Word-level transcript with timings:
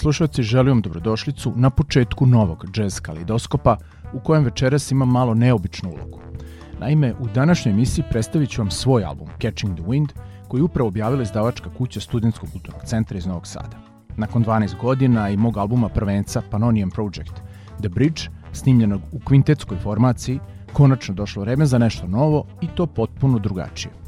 slušalci, 0.00 0.42
želim 0.42 0.72
vam 0.72 0.82
dobrodošlicu 0.82 1.52
na 1.56 1.70
početku 1.70 2.26
novog 2.26 2.64
jazz 2.76 3.00
kalidoskopa 3.00 3.76
u 4.12 4.20
kojem 4.20 4.44
večeras 4.44 4.90
imam 4.90 5.08
malo 5.08 5.34
neobičnu 5.34 5.90
ulogu. 5.90 6.20
Naime, 6.80 7.14
u 7.20 7.26
današnjoj 7.34 7.72
emisiji 7.72 8.04
predstavit 8.10 8.50
ću 8.50 8.60
vam 8.60 8.70
svoj 8.70 9.04
album 9.04 9.28
Catching 9.42 9.76
the 9.76 9.84
Wind 9.84 10.08
koji 10.48 10.60
je 10.60 10.64
upravo 10.64 10.88
objavila 10.88 11.22
izdavačka 11.22 11.70
kuća 11.78 12.00
Studenskog 12.00 12.48
kulturnog 12.52 12.82
centra 12.84 13.18
iz 13.18 13.26
Novog 13.26 13.46
Sada. 13.46 13.76
Nakon 14.16 14.44
12 14.44 14.80
godina 14.80 15.28
i 15.30 15.36
mog 15.36 15.56
albuma 15.56 15.88
prvenca 15.88 16.42
Panonium 16.50 16.90
Project 16.90 17.34
The 17.78 17.88
Bridge, 17.88 18.22
snimljenog 18.52 19.00
u 19.12 19.18
kvintetskoj 19.18 19.78
formaciji, 19.78 20.38
konačno 20.72 21.14
došlo 21.14 21.42
vreme 21.42 21.66
za 21.66 21.78
nešto 21.78 22.06
novo 22.06 22.44
i 22.60 22.66
to 22.66 22.86
potpuno 22.86 23.38
drugačije. 23.38 23.99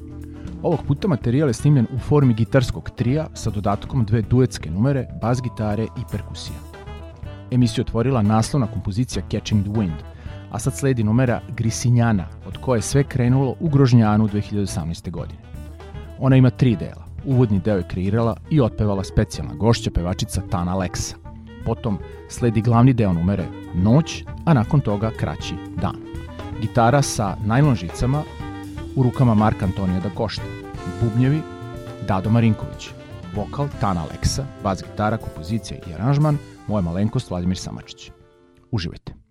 Ovog 0.63 0.81
puta 0.87 1.09
materijal 1.09 1.49
je 1.49 1.55
snimljen 1.55 1.87
u 1.95 1.99
formi 1.99 2.35
gitarskog 2.35 2.91
trija 2.91 3.27
sa 3.35 3.51
dodatkom 3.51 4.05
dve 4.05 4.23
duetske 4.23 4.71
numere, 4.71 5.09
bas 5.21 5.43
gitare 5.43 5.83
i 5.83 6.03
perkusija. 6.11 6.57
Emisiju 7.51 7.83
otvorila 7.83 8.23
naslovna 8.23 8.67
kompozicija 8.67 9.23
Catching 9.31 9.63
the 9.63 9.73
Wind, 9.73 10.03
a 10.51 10.59
sad 10.59 10.77
sledi 10.77 11.05
numera 11.05 11.41
Grisinjana, 11.57 12.27
od 12.47 12.57
koje 12.57 12.79
je 12.79 12.83
sve 12.83 13.05
krenulo 13.05 13.55
u 13.61 13.69
Grožnjanu 13.69 14.29
2018. 14.29 15.11
godine. 15.11 15.41
Ona 16.19 16.37
ima 16.37 16.51
tri 16.51 16.77
dela. 16.77 17.07
Uvodni 17.25 17.61
deo 17.61 17.77
je 17.77 17.89
kreirala 17.89 18.37
i 18.51 18.61
otpevala 18.61 19.05
specijalna 19.05 19.55
gošća 19.55 19.91
pevačica 19.91 20.43
Tana 20.51 20.75
Leksa. 20.75 21.17
Potom 21.65 21.99
sledi 22.29 22.61
glavni 22.61 22.93
deo 22.93 23.13
numere 23.13 23.45
Noć, 23.75 24.25
a 24.45 24.55
nakon 24.55 24.81
toga 24.81 25.11
kraći 25.11 25.55
Dan. 25.81 25.97
Gitara 26.61 27.03
sa 27.03 27.37
najlon 27.47 27.75
žicama 27.75 28.23
u 28.97 29.03
rukama 29.03 29.35
Marka 29.35 29.65
Antonija 29.65 30.01
da 30.01 30.11
Košta, 30.11 30.43
bubnjevi 31.01 31.41
Dado 32.09 32.31
Marinković, 32.31 32.91
vokal 33.37 33.69
Tana 33.81 34.03
Aleksa, 34.03 34.47
bas 34.63 34.83
gitara, 34.83 35.17
kompozicija 35.17 35.79
i 35.87 35.95
aranžman, 35.95 36.39
moja 36.69 36.83
malenkost 36.83 37.31
Vladimir 37.31 37.59
Samačić. 37.59 38.11
Uživajte. 38.71 39.22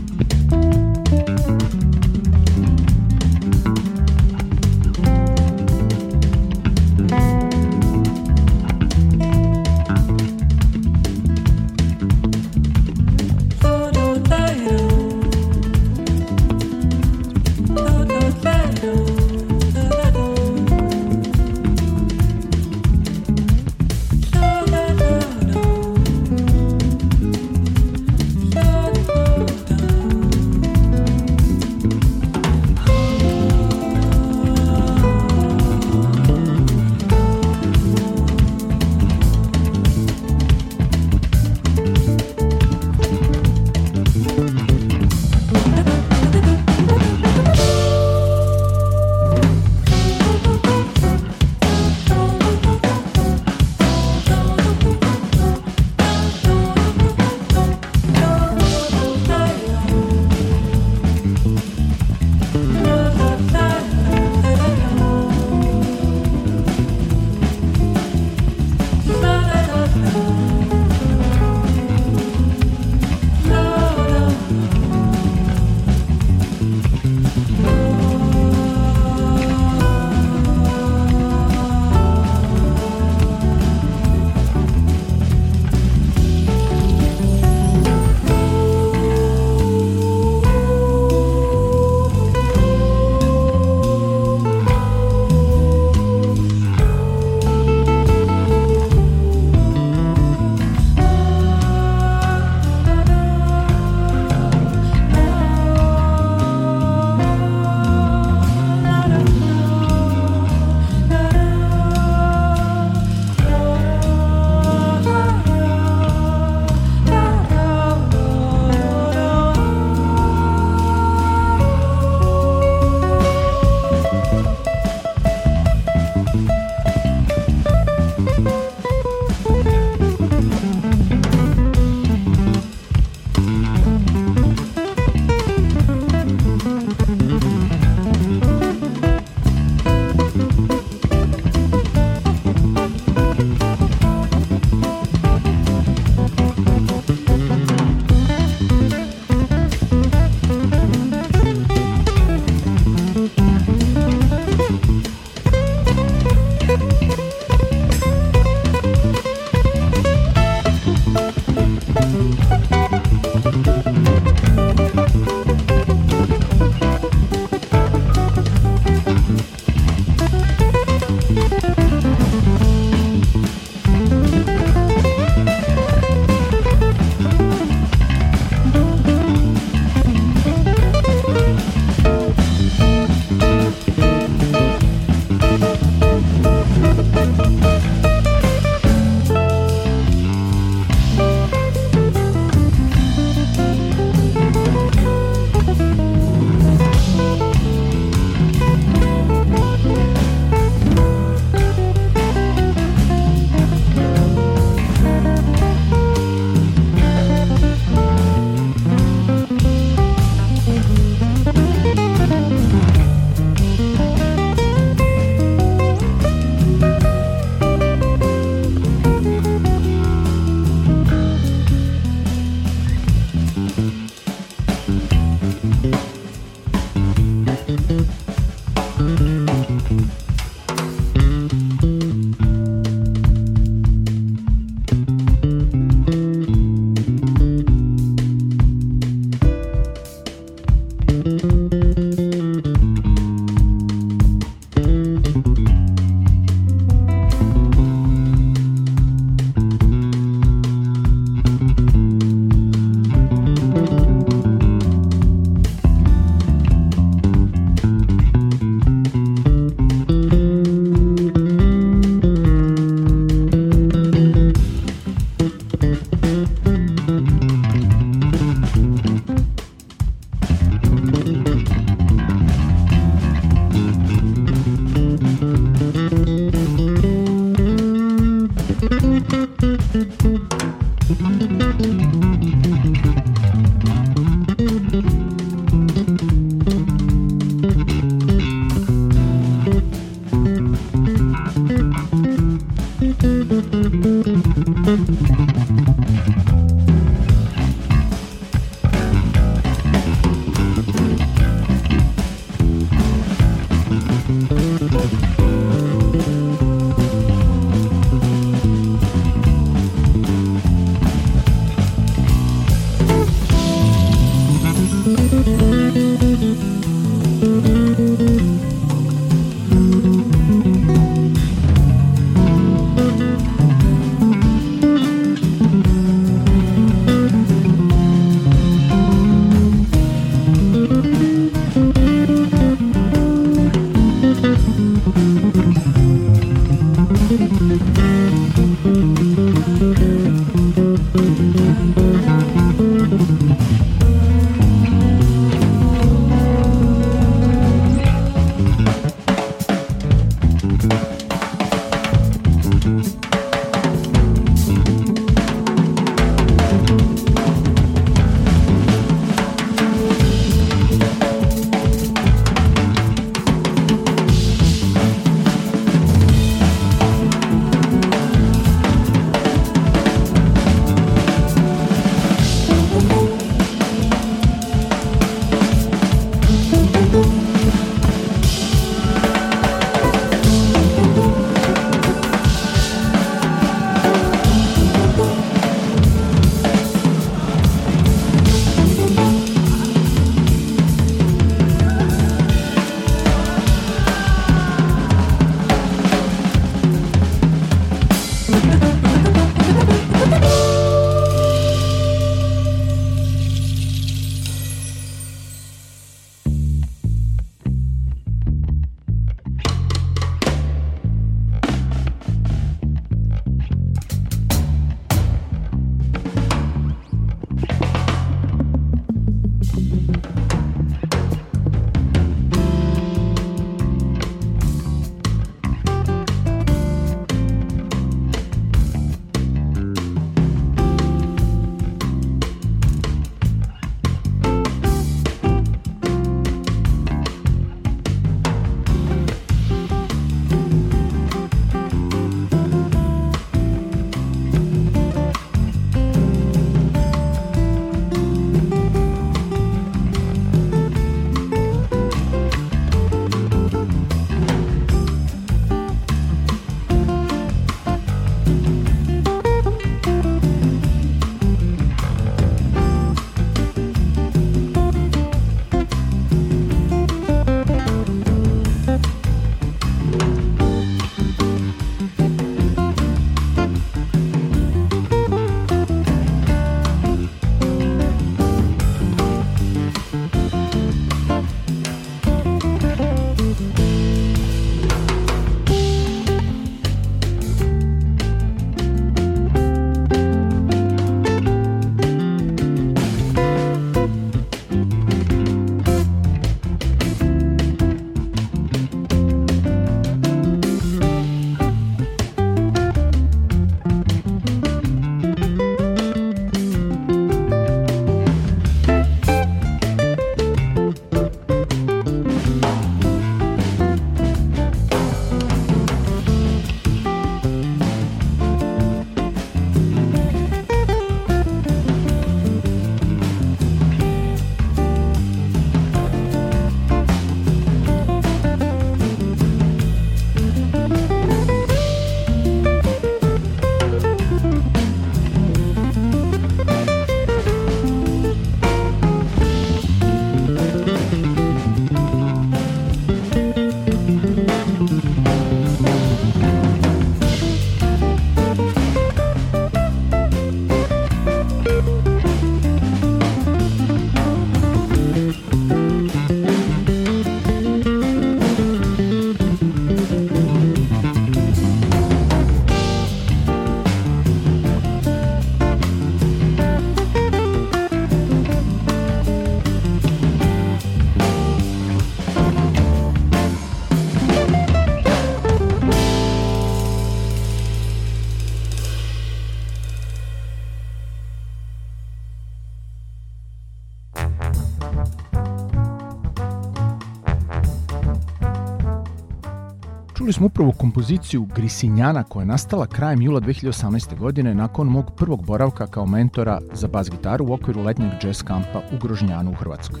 Smo 590.36 590.46
upravo 590.46 590.72
kompoziciju 590.72 591.46
Grisinjana 591.54 592.22
koja 592.22 592.42
je 592.42 592.46
nastala 592.46 592.86
krajem 592.86 593.22
jula 593.22 593.40
2018. 593.40 594.18
godine 594.18 594.54
nakon 594.54 594.86
mog 594.86 595.10
prvog 595.16 595.46
boravka 595.46 595.86
kao 595.86 596.06
mentora 596.06 596.60
za 596.72 596.88
bas 596.88 597.10
gitaru 597.10 597.46
u 597.48 597.52
okviru 597.52 597.82
letnjeg 597.82 598.10
jazz 598.24 598.42
kampa 598.42 598.82
u 598.92 598.98
Grožnjanu 599.02 599.50
u 599.50 599.54
Hrvatskoj. 599.54 600.00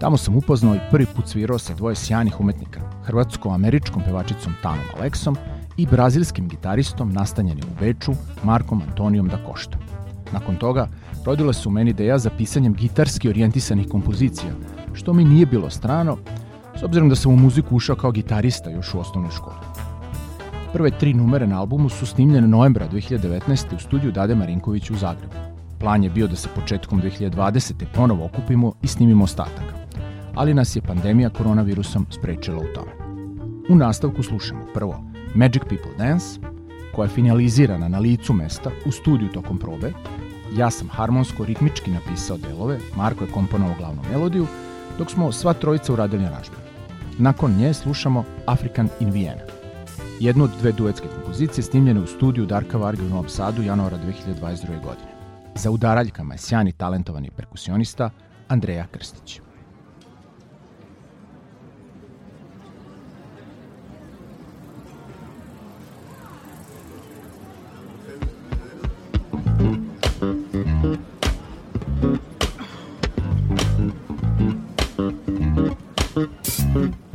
Tamo 0.00 0.16
sam 0.16 0.36
upoznao 0.36 0.74
i 0.74 0.78
prvi 0.90 1.06
put 1.16 1.28
svirao 1.28 1.58
sa 1.58 1.74
dvoje 1.74 1.96
sjajnih 1.96 2.40
umetnika, 2.40 2.80
hrvatsko-američkom 3.04 4.02
pevačicom 4.04 4.54
Tanom 4.62 4.86
Aleksom 4.98 5.36
i 5.76 5.86
brazilskim 5.86 6.48
gitaristom 6.48 7.12
nastanjenim 7.12 7.64
u 7.64 7.80
Beču, 7.80 8.12
Markom 8.42 8.82
Antonijom 8.88 9.28
da 9.28 9.44
Košta. 9.44 9.78
Nakon 10.32 10.56
toga, 10.56 10.88
rodila 11.26 11.52
se 11.52 11.68
u 11.68 11.72
meni 11.72 11.90
ideja 11.90 12.18
za 12.18 12.30
pisanjem 12.30 12.74
gitarski 12.74 13.28
orijentisanih 13.28 13.88
kompozicija, 13.88 14.52
što 14.92 15.12
mi 15.12 15.24
nije 15.24 15.46
bilo 15.46 15.70
strano, 15.70 16.16
s 16.80 16.82
obzirom 16.82 17.08
da 17.08 17.14
sam 17.14 17.32
u 17.32 17.36
muziku 17.36 17.76
ušao 17.76 17.96
kao 17.96 18.12
gitarista 18.12 18.70
još 18.70 18.94
u 18.94 19.00
osnovnoj 19.00 19.30
školi. 19.30 19.56
Prve 20.72 20.90
tri 20.90 21.14
numere 21.14 21.46
na 21.46 21.60
albumu 21.60 21.88
su 21.88 22.06
snimljene 22.06 22.48
novembra 22.48 22.88
2019. 22.88 23.76
u 23.76 23.78
studiju 23.78 24.12
Dade 24.12 24.34
Marinković 24.34 24.90
u 24.90 24.96
Zagrebu. 24.96 25.34
Plan 25.80 26.04
je 26.04 26.10
bio 26.10 26.26
da 26.26 26.36
se 26.36 26.48
početkom 26.54 27.02
2020. 27.02 27.84
ponovo 27.94 28.24
okupimo 28.24 28.72
i 28.82 28.86
snimimo 28.86 29.24
ostatak. 29.24 29.74
Ali 30.34 30.54
nas 30.54 30.76
je 30.76 30.82
pandemija 30.82 31.30
koronavirusom 31.30 32.06
sprečila 32.10 32.58
u 32.58 32.74
tome. 32.74 32.92
U 33.68 33.74
nastavku 33.74 34.22
slušamo 34.22 34.66
prvo 34.74 35.04
Magic 35.34 35.62
People 35.62 35.96
Dance, 35.98 36.40
koja 36.94 37.04
je 37.04 37.14
finalizirana 37.14 37.88
na 37.88 37.98
licu 37.98 38.32
mesta 38.32 38.70
u 38.86 38.90
studiju 38.92 39.32
tokom 39.32 39.58
probe. 39.58 39.92
Ja 40.56 40.70
sam 40.70 40.88
harmonsko-ritmički 40.88 41.92
napisao 41.92 42.36
delove, 42.36 42.78
Marko 42.96 43.24
je 43.24 43.30
komponovao 43.30 43.76
glavnu 43.78 44.02
melodiju, 44.10 44.46
dok 44.98 45.10
smo 45.10 45.32
sva 45.32 45.52
trojica 45.52 45.92
uradili 45.92 46.26
aranžman. 46.26 46.63
Nakon 47.18 47.56
nje 47.56 47.74
slušamo 47.74 48.24
African 48.46 48.88
in 49.00 49.10
Vienna, 49.10 49.42
jednu 50.20 50.44
od 50.44 50.50
dve 50.60 50.72
duetske 50.72 51.08
kompozicije 51.08 51.64
snimljene 51.64 52.00
u 52.00 52.06
studiju 52.06 52.46
Darka 52.46 52.78
Varge 52.78 53.02
u 53.02 53.08
Novom 53.08 53.28
Sadu 53.28 53.62
januara 53.62 53.98
2022. 53.98 54.66
godine. 54.66 55.08
Za 55.54 55.70
udaraljkama 55.70 56.34
je 56.34 56.38
sjajni 56.38 56.72
talentovani 56.72 57.30
perkusionista 57.30 58.10
Andreja 58.48 58.86
Krstić. 58.86 59.40
Mm-hmm. 76.74 77.13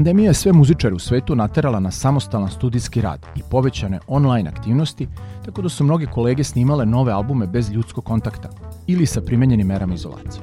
Pandemija 0.00 0.30
je 0.30 0.34
sve 0.34 0.52
muzičare 0.52 0.94
u 0.94 0.98
svetu 0.98 1.34
naterala 1.36 1.80
na 1.80 1.90
samostalan 1.90 2.50
studijski 2.50 3.00
rad 3.00 3.26
i 3.36 3.40
povećane 3.50 3.98
online 4.06 4.50
aktivnosti, 4.50 5.08
tako 5.44 5.62
da 5.62 5.68
su 5.68 5.84
mnoge 5.84 6.06
kolege 6.06 6.44
snimale 6.44 6.86
nove 6.86 7.12
albume 7.12 7.46
bez 7.46 7.70
ljudskog 7.70 8.04
kontakta 8.04 8.48
ili 8.86 9.06
sa 9.06 9.20
primenjenim 9.20 9.66
merama 9.66 9.94
izolacije. 9.94 10.42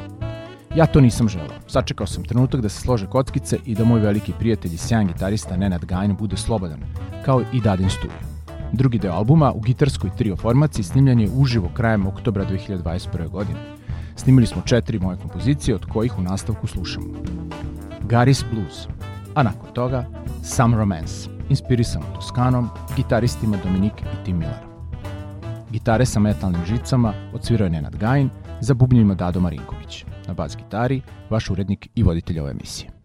Ja 0.75 0.85
to 0.85 1.01
nisam 1.01 1.29
želeo. 1.29 1.57
Sačekao 1.67 2.07
sam 2.07 2.23
trenutak 2.23 2.61
da 2.61 2.69
se 2.69 2.81
slože 2.81 3.07
kockice 3.07 3.57
i 3.65 3.75
da 3.75 3.85
moj 3.85 3.99
veliki 3.99 4.33
prijatelj 4.39 4.73
i 4.73 4.77
sjajan 4.77 5.07
gitarista 5.07 5.57
Nenad 5.57 5.85
Gajin 5.85 6.15
bude 6.15 6.37
slobodan, 6.37 6.79
kao 7.25 7.41
i 7.53 7.61
Dadin 7.61 7.89
Studio. 7.89 8.19
Drugi 8.73 8.99
deo 8.99 9.13
albuma 9.13 9.51
u 9.51 9.59
gitarskoj 9.59 10.09
trio 10.17 10.35
formaciji 10.35 10.83
snimljen 10.83 11.19
je 11.19 11.29
uživo 11.35 11.69
krajem 11.73 12.07
oktobra 12.07 12.45
2021. 12.45 13.29
godine. 13.29 13.59
Snimili 14.15 14.47
smo 14.47 14.61
četiri 14.61 14.99
moje 14.99 15.17
kompozicije, 15.17 15.75
od 15.75 15.85
kojih 15.85 16.19
u 16.19 16.21
nastavku 16.21 16.67
slušamo. 16.67 17.07
Gary's 18.09 18.43
Blues, 18.51 18.87
a 19.37 19.43
nakon 19.43 19.69
toga 19.73 20.05
Some 20.43 20.77
Romance, 20.77 21.29
inspirisan 21.49 22.01
Toskanom, 22.15 22.69
gitaristima 22.95 23.57
Dominik 23.63 23.93
i 24.01 24.25
Tim 24.25 24.37
Miller. 24.37 24.65
Gitare 25.71 26.05
sa 26.05 26.19
metalnim 26.19 26.65
žicama 26.65 27.13
odsvirao 27.33 27.65
je 27.65 27.69
Nenad 27.69 27.95
Gajin, 27.95 28.29
za 28.61 28.73
bubnjima 28.73 29.15
Dado 29.15 29.39
Marinković. 29.39 30.05
Na 30.27 30.33
bas 30.33 30.57
gitari, 30.57 31.01
vaš 31.29 31.49
urednik 31.49 31.87
i 31.95 32.03
voditelj 32.03 32.39
ove 32.39 32.51
emisije. 32.51 32.96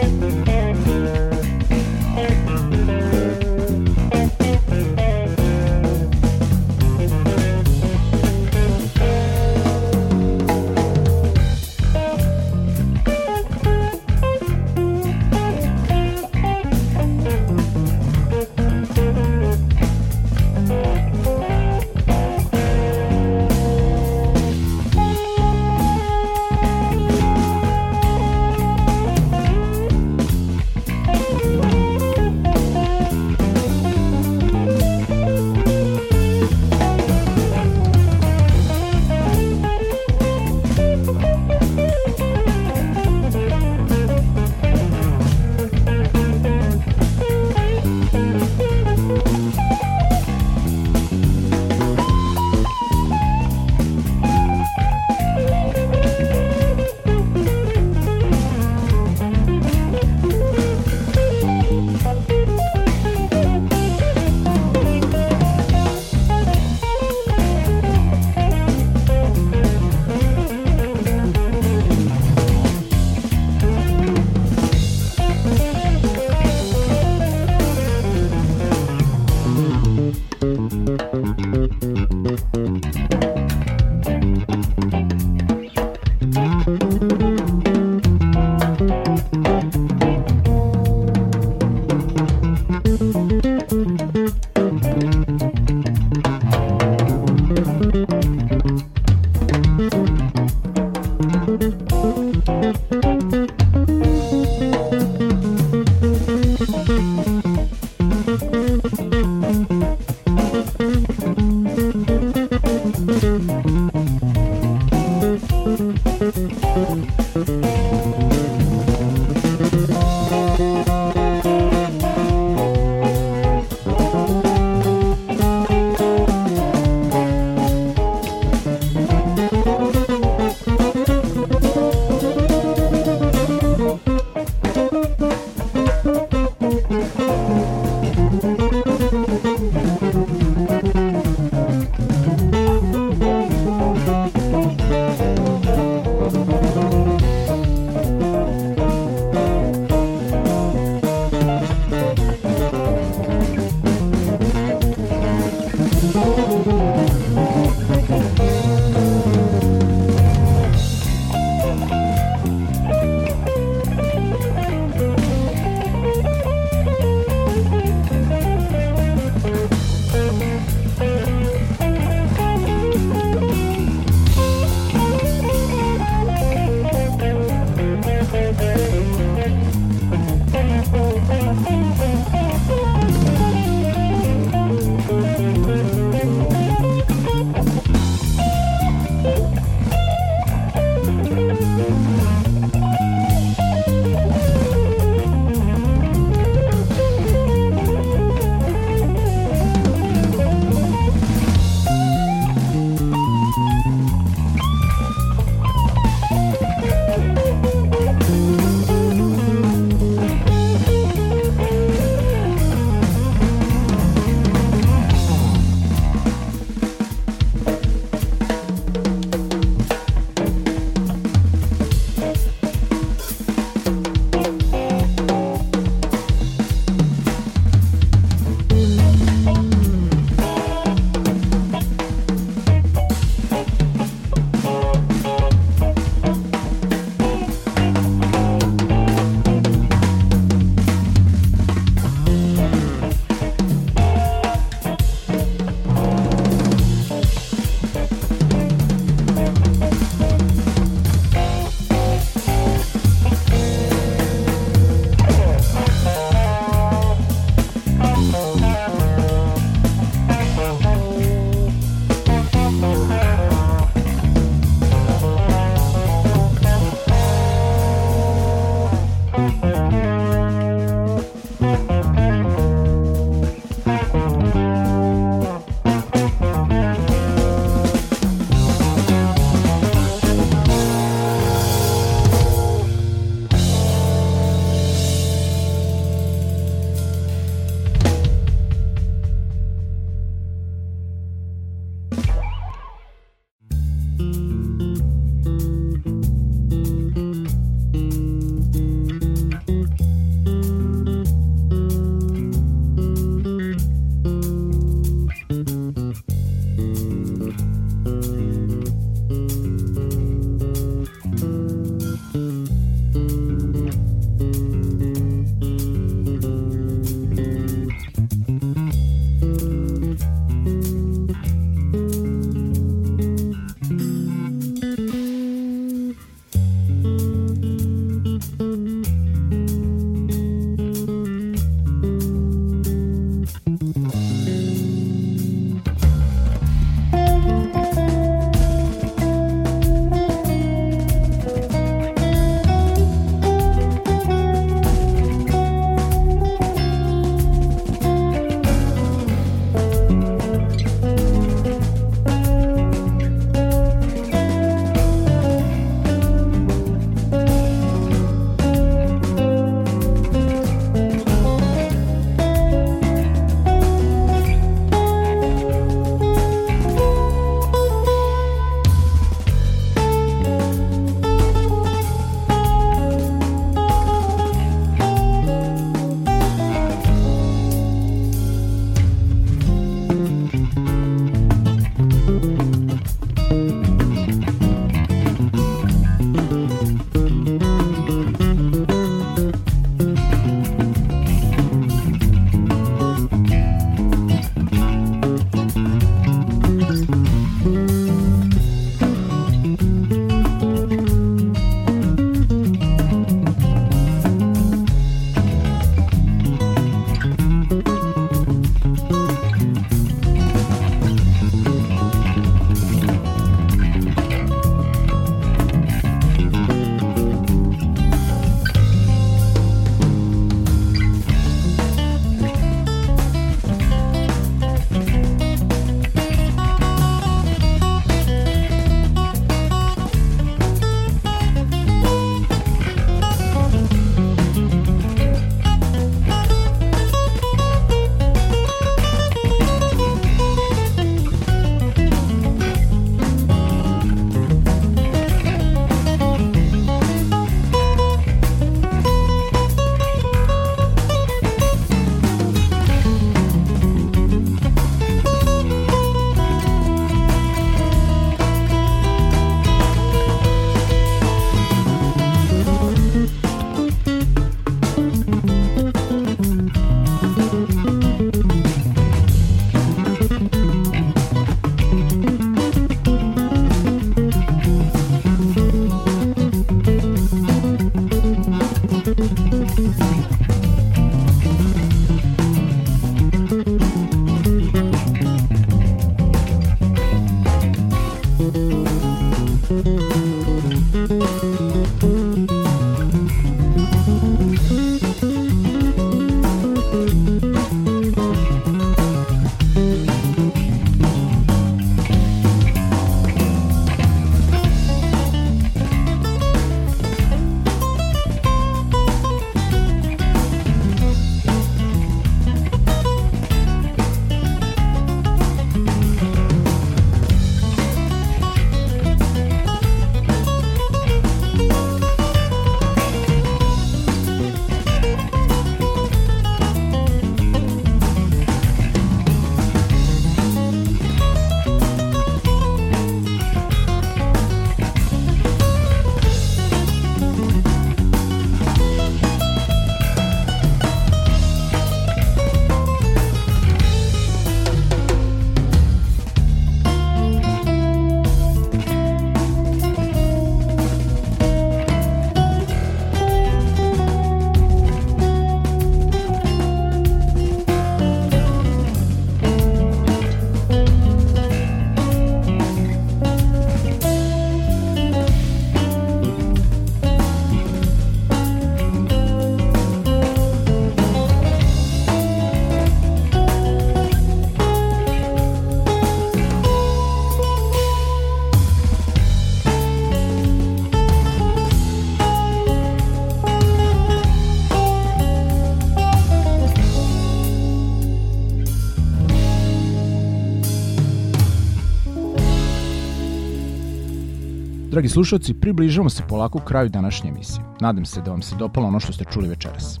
Dragi 594.92 595.08
slušalci, 595.08 595.54
približavamo 595.54 596.10
se 596.10 596.22
polako 596.28 596.58
kraju 596.58 596.88
današnje 596.88 597.30
emisije. 597.30 597.64
Nadam 597.80 598.04
se 598.04 598.20
da 598.20 598.30
vam 598.30 598.42
se 598.42 598.56
dopalo 598.56 598.86
ono 598.86 599.00
što 599.00 599.12
ste 599.12 599.24
čuli 599.24 599.48
večeras. 599.48 600.00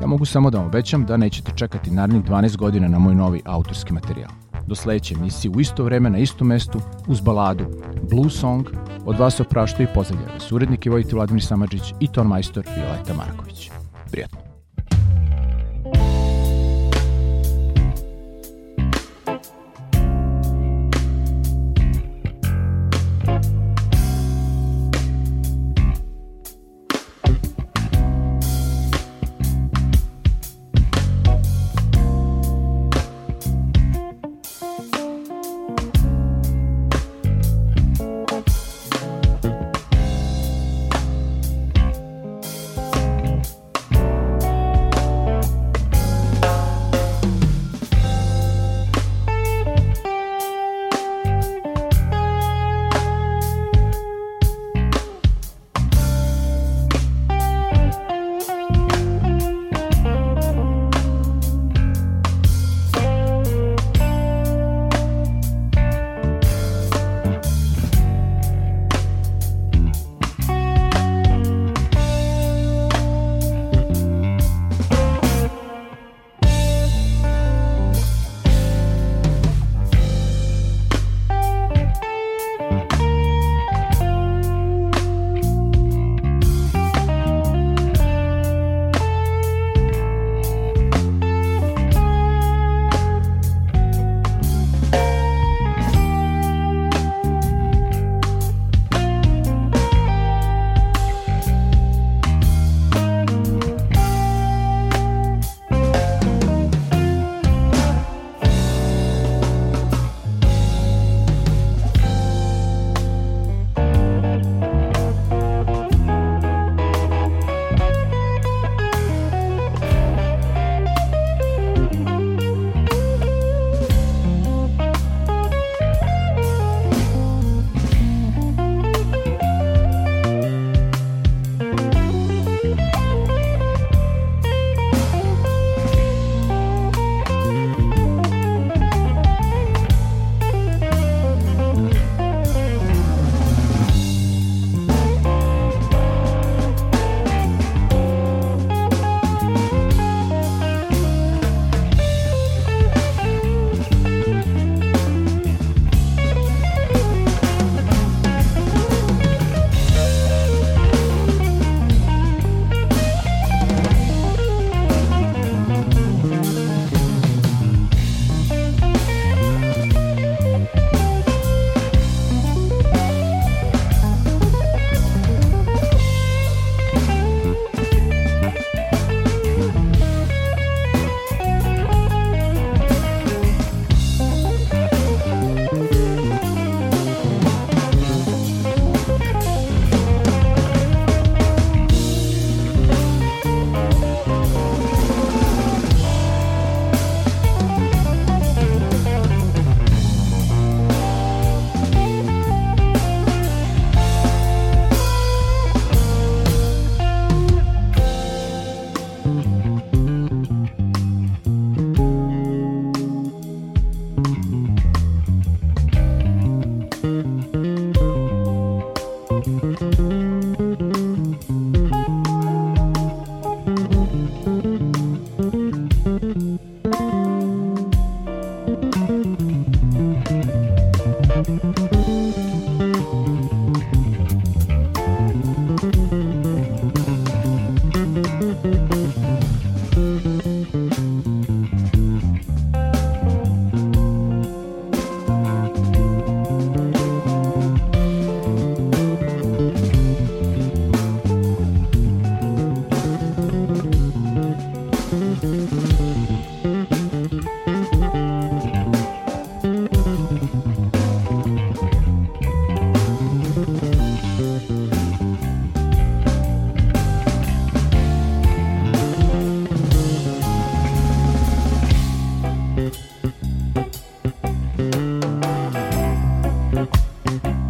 Ja 0.00 0.06
mogu 0.06 0.24
samo 0.24 0.50
da 0.50 0.58
vam 0.58 0.66
obećam 0.66 1.06
da 1.06 1.16
nećete 1.16 1.52
čekati 1.56 1.90
narednih 1.90 2.24
12 2.24 2.56
godina 2.56 2.88
na 2.88 2.98
moj 2.98 3.14
novi 3.14 3.42
autorski 3.44 3.92
materijal. 3.92 4.30
Do 4.66 4.74
sledeće 4.74 5.14
emisije 5.14 5.50
u 5.56 5.60
isto 5.60 5.84
vreme 5.84 6.10
na 6.10 6.18
istom 6.18 6.48
mestu 6.48 6.80
uz 7.06 7.20
baladu 7.20 7.64
Blue 8.10 8.30
Song 8.30 8.66
od 9.06 9.18
vas 9.18 9.40
opraštaju 9.40 9.88
i 9.90 9.94
pozdravljaju 9.94 10.32
vas 10.32 10.52
urednik 10.52 10.86
i 10.86 10.90
vojitelj 10.90 11.14
Vladimir 11.14 11.44
Samadžić 11.44 11.94
i 12.00 12.08
ton 12.08 12.26
majstor 12.26 12.64
Violeta 12.76 13.14
Marković. 13.14 13.70
Prijetno. 14.10 14.47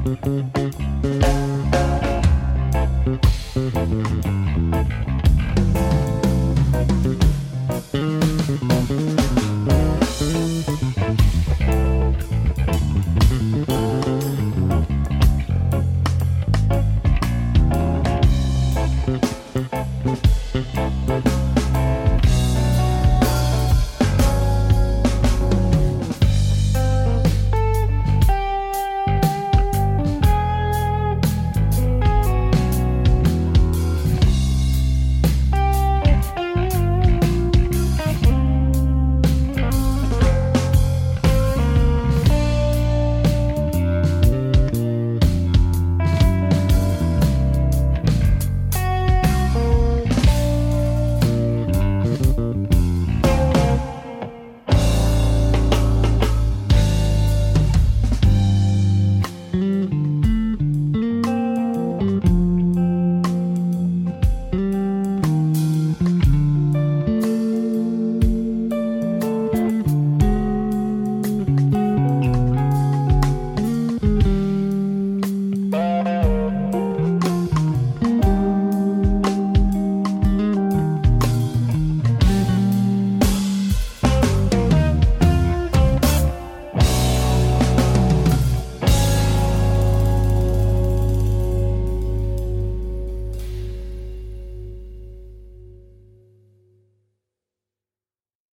Mm-hmm. 0.09 0.57